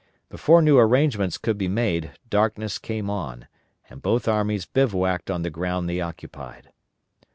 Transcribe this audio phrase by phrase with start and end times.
[0.29, 3.47] Before new arrangements could be made darkness came on,
[3.87, 6.71] and both armies bivouacked on the ground they occupied.